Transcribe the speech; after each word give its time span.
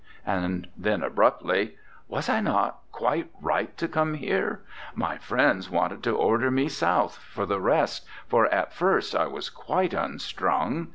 And 0.25 0.67
then, 0.75 1.03
abruptly: 1.03 1.77
"Was 2.07 2.27
I 2.27 2.39
not 2.39 2.79
quite 2.91 3.29
right 3.39 3.77
to 3.77 3.87
come 3.87 4.15
here? 4.15 4.61
My 4.95 5.19
friends 5.19 5.69
wanted 5.69 6.01
to 6.05 6.17
order 6.17 6.49
me 6.49 6.69
South, 6.69 7.17
for 7.17 7.45
rest, 7.45 8.07
for 8.27 8.51
at 8.51 8.73
first 8.73 9.13
I 9.15 9.27
was 9.27 9.51
quite 9.51 9.93
unstrung. 9.93 10.87